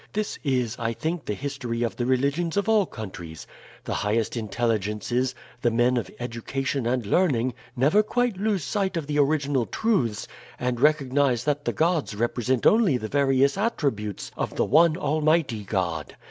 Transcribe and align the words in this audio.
This 0.13 0.39
is, 0.43 0.75
I 0.79 0.93
think, 0.93 1.25
the 1.25 1.35
history 1.35 1.83
of 1.83 1.95
the 1.95 2.07
religions 2.07 2.57
of 2.57 2.67
all 2.67 2.87
countries. 2.87 3.45
The 3.83 3.93
highest 3.93 4.35
intelligences, 4.35 5.35
the 5.61 5.69
men 5.69 5.95
of 5.95 6.09
education 6.19 6.87
and 6.87 7.05
learning, 7.05 7.53
never 7.75 8.01
quite 8.01 8.35
lose 8.35 8.63
sight 8.63 8.97
of 8.97 9.05
the 9.05 9.19
original 9.19 9.67
truths, 9.67 10.27
and 10.59 10.79
recognize 10.81 11.43
that 11.43 11.65
the 11.65 11.71
gods 11.73 12.15
represent 12.15 12.65
only 12.65 12.97
the 12.97 13.09
various 13.09 13.59
attributes 13.59 14.31
of 14.35 14.55
the 14.55 14.65
one 14.65 14.97
Almighty 14.97 15.63
God. 15.63 16.15